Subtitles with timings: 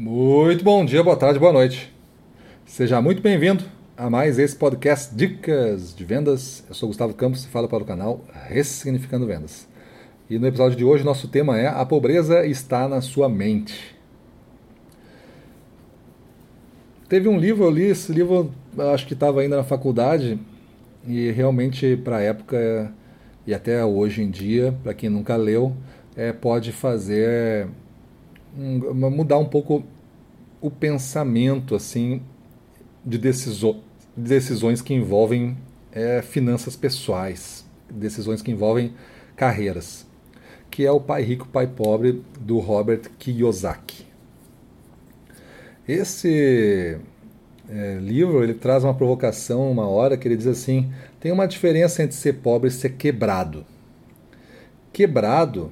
[0.00, 1.92] Muito bom dia, boa tarde, boa noite.
[2.64, 3.64] Seja muito bem-vindo
[3.96, 6.62] a mais esse podcast Dicas de Vendas.
[6.68, 9.66] Eu sou Gustavo Campos e falo para o canal Ressignificando Vendas.
[10.30, 13.96] E no episódio de hoje, nosso tema é A Pobreza está na sua mente.
[17.08, 18.52] Teve um livro, eu li esse livro,
[18.94, 20.38] acho que estava ainda na faculdade,
[21.08, 22.94] e realmente, para a época
[23.44, 25.76] e até hoje em dia, para quem nunca leu,
[26.14, 27.66] é, pode fazer
[28.58, 29.84] um, mudar um pouco
[30.60, 32.20] o pensamento assim
[33.04, 33.76] de decisões,
[34.16, 35.56] decisões que envolvem
[35.92, 38.92] é, finanças pessoais, decisões que envolvem
[39.36, 40.04] carreiras,
[40.70, 44.06] que é o Pai Rico, Pai Pobre do Robert Kiyosaki.
[45.86, 46.98] Esse
[47.68, 52.02] é, livro ele traz uma provocação uma hora que ele diz assim: tem uma diferença
[52.02, 53.64] entre ser pobre e ser quebrado.
[54.92, 55.70] Quebrado,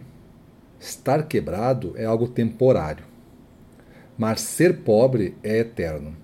[0.79, 3.05] estar quebrado é algo temporário,
[4.17, 6.15] mas ser pobre é eterno.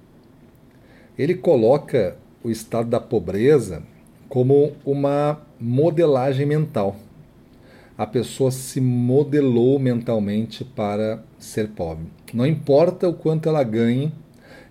[1.18, 3.82] Ele coloca o estado da pobreza
[4.28, 6.96] como uma modelagem mental.
[7.96, 12.06] A pessoa se modelou mentalmente para ser pobre.
[12.32, 14.12] Não importa o quanto ela ganhe,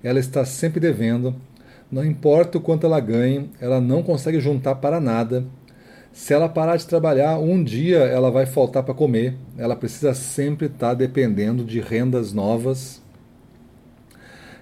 [0.03, 1.36] ela está sempre devendo.
[1.91, 5.45] Não importa o quanto ela ganhe, ela não consegue juntar para nada.
[6.14, 9.38] Se ela parar de trabalhar, um dia ela vai faltar para comer.
[9.58, 13.02] Ela precisa sempre estar dependendo de rendas novas.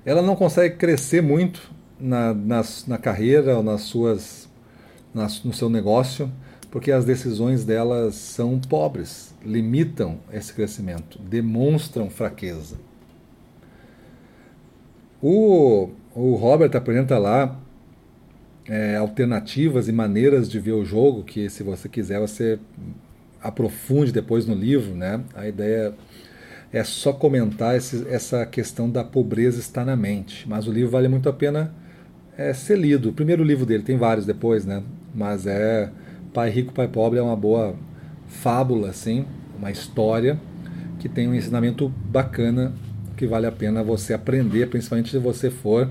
[0.05, 4.47] Ela não consegue crescer muito na, na, na carreira ou nas suas,
[5.13, 6.31] nas, no seu negócio,
[6.71, 12.77] porque as decisões delas são pobres, limitam esse crescimento, demonstram fraqueza.
[15.21, 17.59] O, o Robert apresenta lá
[18.69, 22.59] é, alternativas e maneiras de ver o jogo que, se você quiser, você
[23.41, 24.93] aprofunde depois no livro.
[24.93, 25.19] Né?
[25.33, 25.93] A ideia
[26.71, 31.07] é só comentar esse, essa questão da pobreza está na mente, mas o livro vale
[31.07, 31.73] muito a pena
[32.37, 33.09] é, ser lido.
[33.09, 34.83] O primeiro livro dele, tem vários depois, né?
[35.13, 35.89] mas é
[36.33, 37.75] Pai Rico, Pai Pobre é uma boa
[38.27, 39.25] fábula, assim,
[39.57, 40.39] uma história
[40.99, 42.71] que tem um ensinamento bacana
[43.17, 45.89] que vale a pena você aprender, principalmente se você for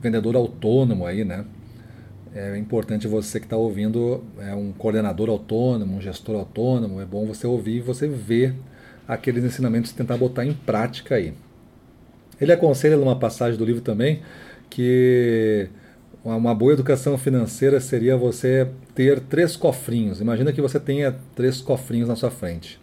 [0.00, 1.44] vendedor autônomo aí, né?
[2.34, 7.24] É importante você que está ouvindo, é um coordenador autônomo, um gestor autônomo, é bom
[7.26, 8.56] você ouvir e você ver
[9.06, 11.32] aqueles ensinamentos e tentar botar em prática aí.
[12.40, 14.20] Ele aconselha numa passagem do livro também
[14.68, 15.68] que
[16.24, 20.20] uma boa educação financeira seria você ter três cofrinhos.
[20.20, 22.80] Imagina que você tenha três cofrinhos na sua frente.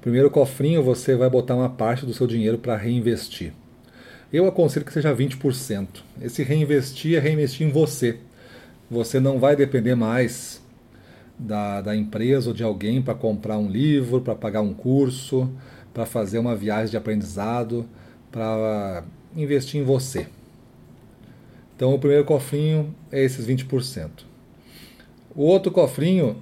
[0.00, 3.52] Primeiro cofrinho você vai botar uma parte do seu dinheiro para reinvestir.
[4.32, 5.86] Eu aconselho que seja 20%.
[6.20, 8.18] Esse reinvestir é reinvestir em você.
[8.90, 10.62] Você não vai depender mais
[11.38, 15.50] da, da empresa ou de alguém para comprar um livro, para pagar um curso,
[15.92, 17.86] para fazer uma viagem de aprendizado,
[18.30, 19.04] para
[19.34, 20.26] investir em você.
[21.74, 24.24] Então o primeiro cofrinho é esses 20%.
[25.34, 26.36] O outro cofrinho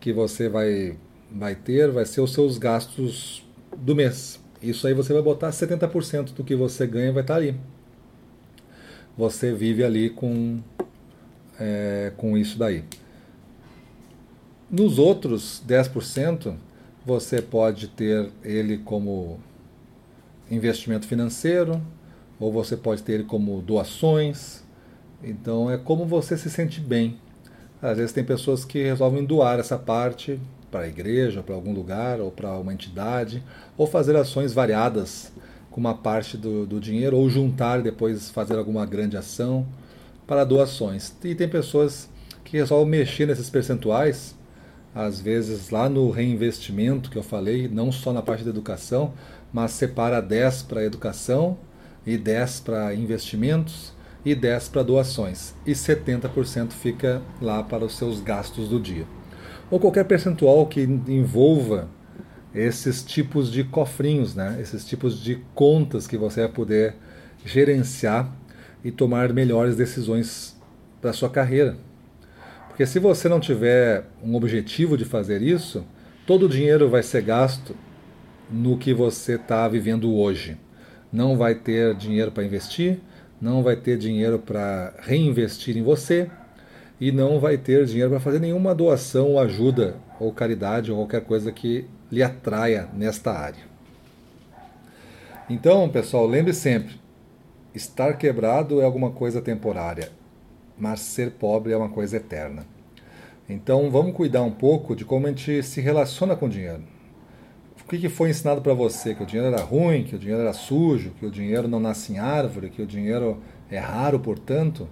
[0.00, 0.96] que você vai
[1.30, 3.44] vai ter vai ser os seus gastos
[3.76, 4.40] do mês.
[4.62, 7.54] Isso aí você vai botar 70% do que você ganha vai estar ali.
[9.16, 10.60] Você vive ali com,
[11.58, 12.84] é, com isso daí.
[14.70, 16.54] Nos outros 10%,
[17.04, 19.40] você pode ter ele como
[20.50, 21.80] investimento financeiro,
[22.38, 24.62] ou você pode ter ele como doações.
[25.22, 27.18] Então é como você se sente bem.
[27.80, 30.38] Às vezes tem pessoas que resolvem doar essa parte
[30.70, 33.42] para a igreja, para algum lugar, ou para uma entidade,
[33.76, 35.32] ou fazer ações variadas
[35.70, 39.66] com uma parte do, do dinheiro, ou juntar depois fazer alguma grande ação
[40.28, 41.12] para doações.
[41.24, 42.08] E tem pessoas
[42.44, 44.36] que resolvem mexer nesses percentuais,
[44.94, 49.12] às vezes lá no reinvestimento que eu falei, não só na parte da educação,
[49.52, 51.58] mas separa 10 para educação
[52.06, 53.92] e 10 para investimentos
[54.24, 55.52] e 10 para doações.
[55.66, 59.18] E 70% fica lá para os seus gastos do dia
[59.70, 61.88] ou qualquer percentual que envolva
[62.54, 64.58] esses tipos de cofrinhos, né?
[64.60, 66.96] esses tipos de contas que você vai poder
[67.44, 68.32] gerenciar
[68.84, 70.56] e tomar melhores decisões
[71.00, 71.76] para sua carreira.
[72.68, 75.84] Porque se você não tiver um objetivo de fazer isso,
[76.26, 77.74] todo o dinheiro vai ser gasto
[78.50, 80.56] no que você está vivendo hoje.
[81.12, 83.00] Não vai ter dinheiro para investir,
[83.40, 86.30] não vai ter dinheiro para reinvestir em você,
[87.00, 91.22] e não vai ter dinheiro para fazer nenhuma doação, ou ajuda ou caridade ou qualquer
[91.22, 93.68] coisa que lhe atraia nesta área.
[95.48, 97.00] Então, pessoal, lembre sempre:
[97.78, 100.10] estar quebrado é alguma coisa temporária,
[100.76, 102.66] mas ser pobre é uma coisa eterna.
[103.48, 106.82] Então, vamos cuidar um pouco de como a gente se relaciona com o dinheiro.
[107.88, 109.14] que, que foi ensinado para você?
[109.14, 112.12] Que o dinheiro era ruim, que o dinheiro era sujo, que o dinheiro não nasce
[112.12, 113.38] em árvore, que o dinheiro
[113.70, 114.86] é raro, portanto?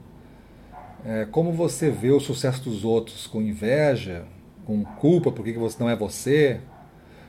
[1.04, 3.26] É, como você vê o sucesso dos outros?
[3.26, 4.24] Com inveja?
[4.64, 6.60] Com culpa porque que você não é você?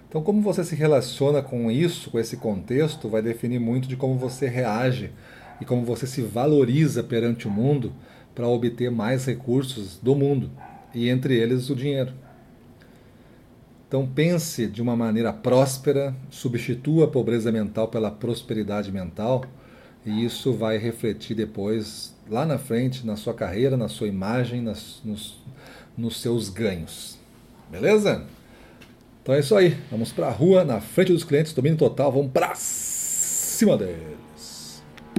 [0.08, 4.16] Então, como você se relaciona com isso, com esse contexto, vai definir muito de como
[4.16, 5.12] você reage
[5.60, 7.94] e como você se valoriza perante o mundo
[8.34, 10.52] para obter mais recursos do mundo,
[10.94, 12.14] e entre eles o dinheiro.
[13.88, 19.46] Então pense de uma maneira próspera, substitua a pobreza mental pela prosperidade mental,
[20.06, 25.02] e isso vai refletir depois, lá na frente, na sua carreira, na sua imagem, nas,
[25.04, 25.42] nos,
[25.98, 27.18] nos seus ganhos.
[27.72, 28.26] Beleza?
[29.24, 29.78] Então é isso aí.
[29.90, 34.27] Vamos para a rua, na frente dos clientes, domínio total, vamos para cima deles.